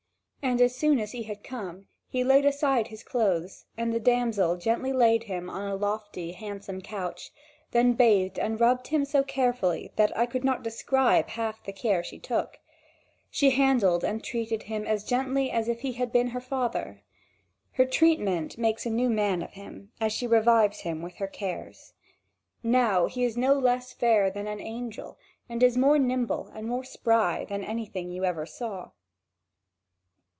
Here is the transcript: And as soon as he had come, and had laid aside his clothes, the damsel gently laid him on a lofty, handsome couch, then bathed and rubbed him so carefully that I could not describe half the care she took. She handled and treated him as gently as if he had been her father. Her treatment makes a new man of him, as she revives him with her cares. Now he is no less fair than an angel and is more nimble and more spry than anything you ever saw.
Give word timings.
And 0.43 0.59
as 0.59 0.75
soon 0.75 0.99
as 0.99 1.11
he 1.11 1.21
had 1.23 1.43
come, 1.43 1.85
and 2.11 2.17
had 2.17 2.25
laid 2.25 2.45
aside 2.45 2.87
his 2.87 3.03
clothes, 3.03 3.65
the 3.77 3.99
damsel 3.99 4.57
gently 4.57 4.91
laid 4.91 5.25
him 5.25 5.51
on 5.51 5.69
a 5.69 5.75
lofty, 5.75 6.31
handsome 6.31 6.81
couch, 6.81 7.29
then 7.69 7.93
bathed 7.93 8.39
and 8.39 8.59
rubbed 8.59 8.87
him 8.87 9.05
so 9.05 9.21
carefully 9.23 9.93
that 9.97 10.11
I 10.17 10.25
could 10.25 10.43
not 10.43 10.63
describe 10.63 11.27
half 11.29 11.63
the 11.63 11.71
care 11.71 12.03
she 12.03 12.17
took. 12.17 12.57
She 13.29 13.51
handled 13.51 14.03
and 14.03 14.23
treated 14.23 14.63
him 14.63 14.83
as 14.87 15.03
gently 15.03 15.51
as 15.51 15.69
if 15.69 15.81
he 15.81 15.91
had 15.93 16.11
been 16.11 16.29
her 16.29 16.41
father. 16.41 17.03
Her 17.73 17.85
treatment 17.85 18.57
makes 18.57 18.87
a 18.87 18.89
new 18.89 19.11
man 19.11 19.43
of 19.43 19.51
him, 19.53 19.91
as 20.01 20.11
she 20.11 20.25
revives 20.25 20.79
him 20.79 21.03
with 21.03 21.17
her 21.17 21.27
cares. 21.27 21.93
Now 22.63 23.05
he 23.05 23.23
is 23.23 23.37
no 23.37 23.53
less 23.53 23.93
fair 23.93 24.31
than 24.31 24.47
an 24.47 24.59
angel 24.59 25.19
and 25.47 25.61
is 25.61 25.77
more 25.77 25.99
nimble 25.99 26.47
and 26.51 26.67
more 26.67 26.83
spry 26.83 27.45
than 27.45 27.63
anything 27.63 28.09
you 28.09 28.25
ever 28.25 28.47
saw. 28.47 28.89